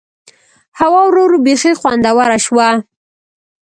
[0.79, 2.69] هوا ورو ورو بيخي خوندوره شوه.